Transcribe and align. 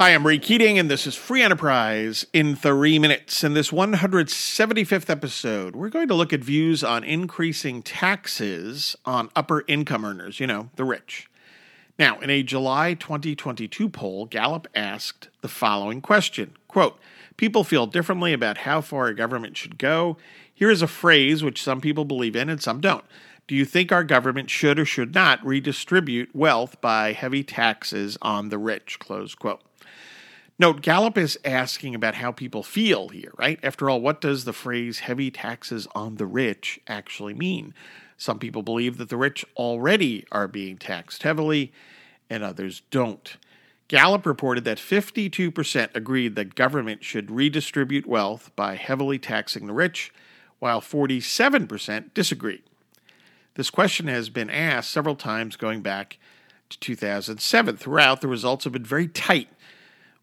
Hi, 0.00 0.14
I'm 0.14 0.24
Ray 0.24 0.38
Keating, 0.38 0.78
and 0.78 0.88
this 0.88 1.08
is 1.08 1.16
Free 1.16 1.42
Enterprise 1.42 2.24
in 2.32 2.54
three 2.54 3.00
minutes. 3.00 3.42
In 3.42 3.54
this 3.54 3.72
175th 3.72 5.10
episode, 5.10 5.74
we're 5.74 5.88
going 5.88 6.06
to 6.06 6.14
look 6.14 6.32
at 6.32 6.38
views 6.38 6.84
on 6.84 7.02
increasing 7.02 7.82
taxes 7.82 8.94
on 9.04 9.28
upper 9.34 9.64
income 9.66 10.04
earners, 10.04 10.38
you 10.38 10.46
know, 10.46 10.70
the 10.76 10.84
rich. 10.84 11.28
Now, 11.98 12.20
in 12.20 12.30
a 12.30 12.44
July 12.44 12.94
2022 12.94 13.88
poll, 13.88 14.26
Gallup 14.26 14.68
asked 14.72 15.30
the 15.40 15.48
following 15.48 16.00
question 16.00 16.52
quote, 16.68 16.96
People 17.36 17.64
feel 17.64 17.88
differently 17.88 18.32
about 18.32 18.58
how 18.58 18.80
far 18.80 19.08
a 19.08 19.16
government 19.16 19.56
should 19.56 19.78
go. 19.78 20.16
Here 20.54 20.70
is 20.70 20.80
a 20.80 20.86
phrase 20.86 21.42
which 21.42 21.60
some 21.60 21.80
people 21.80 22.04
believe 22.04 22.36
in 22.36 22.48
and 22.48 22.62
some 22.62 22.80
don't. 22.80 23.04
Do 23.48 23.56
you 23.56 23.64
think 23.64 23.90
our 23.90 24.04
government 24.04 24.48
should 24.48 24.78
or 24.78 24.84
should 24.84 25.12
not 25.12 25.44
redistribute 25.44 26.36
wealth 26.36 26.80
by 26.80 27.14
heavy 27.14 27.42
taxes 27.42 28.16
on 28.22 28.50
the 28.50 28.58
rich? 28.58 29.00
Close 29.00 29.34
quote. 29.34 29.62
Note, 30.60 30.82
Gallup 30.82 31.16
is 31.16 31.38
asking 31.44 31.94
about 31.94 32.16
how 32.16 32.32
people 32.32 32.64
feel 32.64 33.10
here, 33.10 33.30
right? 33.38 33.60
After 33.62 33.88
all, 33.88 34.00
what 34.00 34.20
does 34.20 34.44
the 34.44 34.52
phrase 34.52 35.00
heavy 35.00 35.30
taxes 35.30 35.86
on 35.94 36.16
the 36.16 36.26
rich 36.26 36.80
actually 36.88 37.32
mean? 37.32 37.74
Some 38.16 38.40
people 38.40 38.62
believe 38.62 38.96
that 38.98 39.08
the 39.08 39.16
rich 39.16 39.44
already 39.56 40.26
are 40.32 40.48
being 40.48 40.76
taxed 40.76 41.22
heavily, 41.22 41.72
and 42.28 42.42
others 42.42 42.82
don't. 42.90 43.36
Gallup 43.86 44.26
reported 44.26 44.64
that 44.64 44.78
52% 44.78 45.94
agreed 45.94 46.34
that 46.34 46.56
government 46.56 47.04
should 47.04 47.30
redistribute 47.30 48.04
wealth 48.04 48.50
by 48.56 48.74
heavily 48.74 49.20
taxing 49.20 49.68
the 49.68 49.72
rich, 49.72 50.12
while 50.58 50.80
47% 50.80 52.12
disagreed. 52.14 52.64
This 53.54 53.70
question 53.70 54.08
has 54.08 54.28
been 54.28 54.50
asked 54.50 54.90
several 54.90 55.14
times 55.14 55.54
going 55.54 55.82
back 55.82 56.18
to 56.68 56.80
2007. 56.80 57.76
Throughout, 57.76 58.20
the 58.20 58.28
results 58.28 58.64
have 58.64 58.72
been 58.72 58.84
very 58.84 59.06
tight 59.06 59.48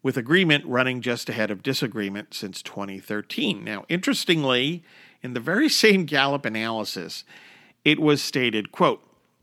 with 0.05 0.17
agreement 0.17 0.63
running 0.67 1.01
just 1.01 1.29
ahead 1.29 1.49
of 1.49 1.63
disagreement 1.63 2.31
since 2.31 2.61
2013. 2.61 3.63
Now, 3.63 3.85
interestingly, 3.89 4.83
in 5.23 5.33
the 5.33 5.39
very 5.39 5.67
same 5.67 6.05
Gallup 6.05 6.45
analysis, 6.45 7.23
it 7.83 7.99
was 7.99 8.21
stated, 8.21 8.71
quote, 8.71 9.01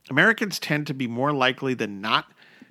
Americans 0.09 0.61
tend 0.61 0.87
to 0.87 0.95
be 0.95 1.09
more 1.09 1.33
likely 1.33 1.75
than 1.75 2.01
not 2.01 2.27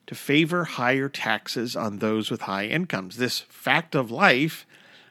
to 0.07 0.15
favor 0.15 0.63
higher 0.63 1.09
taxes 1.09 1.75
on 1.75 1.97
those 1.97 2.31
with 2.31 2.43
high 2.43 2.63
incomes. 2.65 3.17
This 3.17 3.41
fact 3.41 3.93
of 3.93 4.09
life 4.09 4.65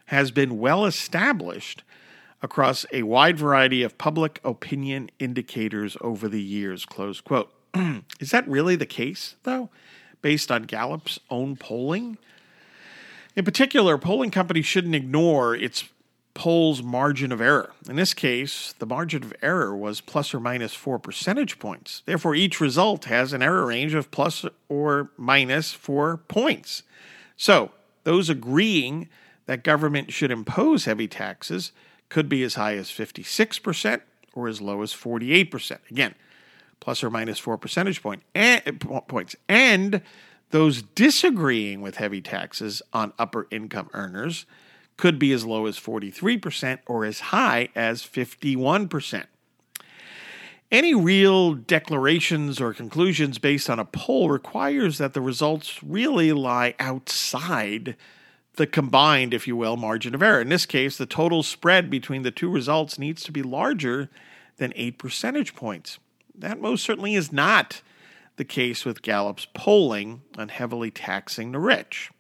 has 0.07 0.31
been 0.31 0.59
well 0.59 0.87
established 0.87 1.83
across 2.41 2.87
a 2.95 3.03
wide 3.03 3.39
variety 3.39 3.83
of 3.83 3.99
public 3.99 4.41
opinion 4.43 5.11
indicators 5.19 5.99
over 6.01 6.31
the 6.31 6.41
years, 6.41 6.87
close 6.87 7.21
quote. 7.21 7.53
Is 8.21 8.31
that 8.31 8.49
really 8.49 8.75
the 8.75 8.87
case, 8.87 9.37
though, 9.43 9.69
based 10.23 10.51
on 10.51 10.63
Gallup's 10.63 11.21
own 11.29 11.57
polling? 11.57 12.17
In 13.37 13.45
particular, 13.45 13.97
polling 13.97 14.31
companies 14.31 14.67
shouldn't 14.67 14.95
ignore 14.95 15.55
its 15.55 15.85
poll's 16.35 16.83
margin 16.83 17.33
of 17.33 17.41
error. 17.41 17.73
In 17.89 17.97
this 17.97 18.15
case, 18.15 18.75
the 18.79 18.87
margin 18.87 19.23
of 19.23 19.35
error 19.43 19.77
was 19.77 20.01
plus 20.01 20.33
or 20.33 20.41
minus 20.41 20.75
four 20.75 20.99
percentage 20.99 21.59
points. 21.59 22.03
Therefore, 22.07 22.35
each 22.35 22.61
result 22.61 23.05
has 23.07 23.33
an 23.33 23.43
error 23.43 23.67
range 23.67 23.95
of 23.95 24.11
plus 24.11 24.45
or 24.69 25.11
minus 25.17 25.73
four 25.73 26.17
points. 26.17 26.83
So, 27.37 27.71
those 28.05 28.29
agreeing 28.29 29.09
that 29.47 29.65
government 29.65 30.13
should 30.13 30.31
impose 30.31 30.85
heavy 30.85 31.09
taxes 31.09 31.73
could 32.09 32.29
be 32.29 32.43
as 32.43 32.55
high 32.55 32.77
as 32.77 32.89
56% 32.89 34.01
or 34.35 34.49
as 34.49 34.61
low 34.61 34.83
as 34.83 34.93
48%. 34.93 35.79
Again, 35.91 36.15
plus 36.81 37.05
or 37.05 37.11
minus 37.11 37.39
four 37.39 37.59
percentage 37.59 38.03
point 38.03 38.23
eh, 38.35 38.61
and, 38.65 38.81
points. 38.81 39.37
And 39.49 40.03
those 40.51 40.83
disagreeing 40.83 41.81
with 41.81 41.97
heavy 41.97 42.21
taxes 42.21 42.83
on 42.93 43.13
upper 43.19 43.47
income 43.51 43.89
earners 43.95 44.47
could 44.97 45.19
be 45.19 45.33
as 45.33 45.45
low 45.45 45.67
as 45.67 45.79
43% 45.79 46.81
or 46.87 47.05
as 47.05 47.21
high 47.21 47.69
as 47.75 48.03
51%. 48.03 49.25
Any 50.71 50.95
real 50.95 51.55
declarations 51.55 52.61
or 52.61 52.73
conclusions 52.73 53.39
based 53.39 53.69
on 53.69 53.81
a 53.81 53.85
poll 53.85 54.29
requires 54.29 54.99
that 54.99 55.15
the 55.15 55.21
results 55.21 55.83
really 55.83 56.33
lie 56.33 56.75
outside 56.79 57.97
the 58.55 58.67
combined, 58.67 59.33
if 59.33 59.49
you 59.49 59.57
will, 59.57 59.77
margin 59.77 60.15
of 60.15 60.23
error. 60.23 60.41
In 60.41 60.49
this 60.49 60.67
case, 60.67 60.97
the 60.97 61.07
total 61.07 61.43
spread 61.43 61.91
between 61.91 62.23
the 62.23 62.31
two 62.31 62.51
results 62.51 62.99
needs 62.99 63.23
to 63.25 63.33
be 63.33 63.43
larger 63.43 64.11
than 64.59 64.73
8 64.77 64.99
percentage 64.99 65.57
points. 65.57 65.99
That 66.37 66.61
most 66.61 66.85
certainly 66.85 67.15
is 67.15 67.33
not 67.33 67.83
the 68.41 68.45
case 68.47 68.87
with 68.87 69.03
Gallup's 69.03 69.47
polling 69.53 70.23
on 70.39 70.49
heavily 70.49 70.91
taxing 70.91 71.53
the 71.53 71.59
rich. 71.59 72.11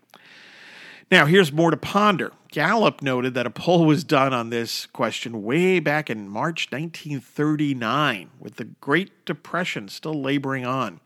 Now, 1.10 1.24
here's 1.24 1.50
more 1.50 1.70
to 1.70 1.78
ponder. 1.78 2.32
Gallup 2.50 3.00
noted 3.00 3.32
that 3.32 3.46
a 3.46 3.50
poll 3.50 3.86
was 3.86 4.04
done 4.04 4.34
on 4.34 4.50
this 4.50 4.84
question 4.84 5.42
way 5.42 5.80
back 5.80 6.10
in 6.10 6.28
March 6.28 6.70
1939, 6.70 8.28
with 8.38 8.56
the 8.56 8.66
Great 8.82 9.24
Depression 9.24 9.88
still 9.88 10.20
laboring 10.20 10.66
on. 10.66 11.00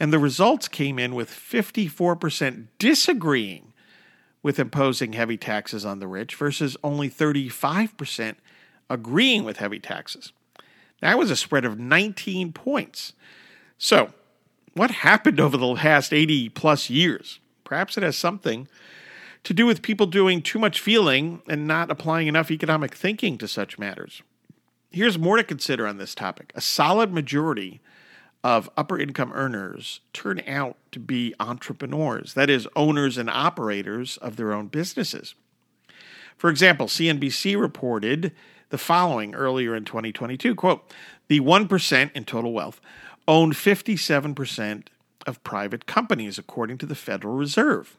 And 0.00 0.12
the 0.12 0.18
results 0.18 0.66
came 0.66 0.98
in 0.98 1.14
with 1.14 1.30
54% 1.30 2.66
disagreeing 2.80 3.72
with 4.42 4.58
imposing 4.58 5.12
heavy 5.12 5.36
taxes 5.36 5.86
on 5.86 6.00
the 6.00 6.08
rich 6.08 6.34
versus 6.34 6.76
only 6.82 7.08
35% 7.08 8.34
agreeing 8.90 9.44
with 9.44 9.58
heavy 9.58 9.78
taxes. 9.78 10.32
That 11.00 11.18
was 11.18 11.30
a 11.30 11.36
spread 11.36 11.64
of 11.64 11.78
19 11.78 12.52
points. 12.52 13.12
So, 13.78 14.12
what 14.74 14.90
happened 14.90 15.40
over 15.40 15.56
the 15.56 15.74
past 15.74 16.12
80 16.12 16.50
plus 16.50 16.90
years? 16.90 17.40
Perhaps 17.64 17.96
it 17.96 18.02
has 18.02 18.16
something 18.16 18.68
to 19.44 19.54
do 19.54 19.66
with 19.66 19.82
people 19.82 20.06
doing 20.06 20.42
too 20.42 20.58
much 20.58 20.80
feeling 20.80 21.42
and 21.48 21.66
not 21.66 21.90
applying 21.90 22.26
enough 22.26 22.50
economic 22.50 22.94
thinking 22.94 23.38
to 23.38 23.48
such 23.48 23.78
matters. 23.78 24.22
Here's 24.90 25.18
more 25.18 25.36
to 25.36 25.44
consider 25.44 25.86
on 25.86 25.98
this 25.98 26.14
topic. 26.14 26.52
A 26.54 26.60
solid 26.60 27.12
majority 27.12 27.80
of 28.42 28.70
upper 28.76 28.98
income 28.98 29.32
earners 29.32 30.00
turn 30.12 30.42
out 30.46 30.76
to 30.92 31.00
be 31.00 31.34
entrepreneurs, 31.40 32.34
that 32.34 32.50
is, 32.50 32.68
owners 32.76 33.16
and 33.16 33.30
operators 33.30 34.18
of 34.18 34.36
their 34.36 34.52
own 34.52 34.68
businesses. 34.68 35.34
For 36.36 36.50
example, 36.50 36.86
CNBC 36.86 37.58
reported 37.58 38.32
the 38.70 38.78
following 38.78 39.34
earlier 39.34 39.74
in 39.74 39.84
2022 39.84 40.54
quote, 40.54 40.92
the 41.28 41.40
1% 41.40 42.12
in 42.12 42.24
total 42.24 42.52
wealth 42.52 42.80
owned 43.26 43.54
57% 43.54 44.86
of 45.26 45.42
private 45.42 45.86
companies, 45.86 46.38
according 46.38 46.78
to 46.78 46.86
the 46.86 46.94
Federal 46.94 47.34
Reserve. 47.34 47.96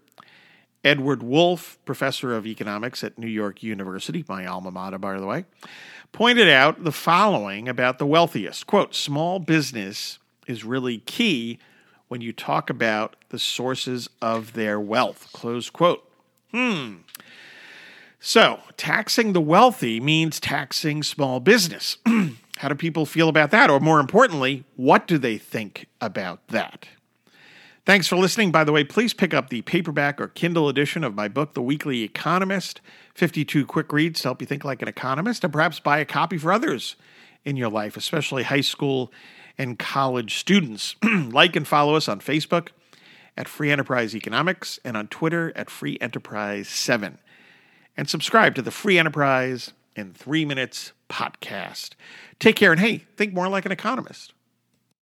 Edward 0.84 1.24
Wolff, 1.24 1.80
professor 1.84 2.36
of 2.36 2.46
economics 2.46 3.04
at 3.04 3.18
New 3.18 3.28
York 3.28 3.64
University, 3.64 4.24
my 4.30 4.46
alma 4.46 4.70
mater, 4.70 5.00
by 5.00 5.20
the 5.20 5.26
way, 5.26 5.46
pointed 6.12 6.48
out 6.48 6.84
the 6.84 6.92
following 6.92 7.68
about 7.68 7.98
the 7.98 8.06
wealthiest 8.06 8.68
quote, 8.68 8.94
small 8.94 9.40
business 9.40 10.20
is 10.46 10.64
really 10.64 11.00
key 11.00 11.58
when 12.08 12.22
you 12.22 12.32
talk 12.32 12.70
about 12.70 13.16
the 13.30 13.40
sources 13.40 14.08
of 14.22 14.54
their 14.54 14.80
wealth, 14.80 15.30
close 15.34 15.72
quote. 15.72 16.08
Hmm. 16.52 16.98
So, 18.20 18.60
taxing 18.78 19.34
the 19.34 19.42
wealthy 19.42 20.00
means 20.00 20.40
taxing 20.40 21.04
small 21.04 21.40
business. 21.40 21.98
How 22.58 22.70
do 22.70 22.76
people 22.76 23.06
feel 23.06 23.30
about 23.30 23.52
that? 23.52 23.70
Or 23.70 23.80
more 23.80 24.00
importantly, 24.00 24.64
what 24.76 25.08
do 25.08 25.18
they 25.18 25.38
think 25.38 25.88
about 26.00 26.48
that? 26.48 26.88
Thanks 27.86 28.08
for 28.08 28.16
listening. 28.16 28.52
By 28.52 28.64
the 28.64 28.72
way, 28.72 28.84
please 28.84 29.14
pick 29.14 29.34
up 29.34 29.50
the 29.50 29.62
paperback 29.62 30.20
or 30.20 30.30
Kindle 30.30 30.70
edition 30.70 31.04
of 31.04 31.14
my 31.14 31.28
book, 31.28 31.54
The 31.54 31.62
Weekly 31.62 32.02
Economist 32.02 32.82
52 33.14 33.66
Quick 33.66 33.94
Reads 33.94 34.22
to 34.22 34.30
help 34.30 34.42
you 34.42 34.48
think 34.48 34.66
like 34.66 34.82
an 34.82 34.88
economist, 34.88 35.44
and 35.44 35.54
perhaps 35.54 35.80
buy 35.80 36.00
a 36.00 36.06
copy 36.06 36.38
for 36.38 36.52
others 36.52 36.96
in 37.44 37.58
your 37.58 37.70
life, 37.70 37.96
especially 37.96 38.42
high 38.44 38.62
school 38.62 39.12
and 39.58 39.78
college 39.78 40.38
students. 40.38 40.96
like 41.04 41.56
and 41.56 41.68
follow 41.68 41.96
us 41.96 42.08
on 42.08 42.20
Facebook 42.20 42.70
at 43.38 43.48
Free 43.48 43.72
Enterprise 43.72 44.16
Economics 44.16 44.80
and 44.84 44.98
on 44.98 45.08
Twitter 45.08 45.54
at 45.56 45.70
Free 45.70 45.98
Enterprise 46.02 46.68
7. 46.68 47.20
And 47.96 48.10
subscribe 48.10 48.56
to 48.56 48.62
the 48.62 48.72
Free 48.72 48.98
Enterprise 48.98 49.74
in 49.96 50.14
Three 50.14 50.46
Minutes 50.46 50.94
podcast. 51.10 51.92
Take 52.40 52.56
care 52.56 52.72
and 52.72 52.80
hey, 52.80 53.06
think 53.16 53.34
more 53.34 53.48
like 53.48 53.66
an 53.66 53.72
economist. 53.72 54.34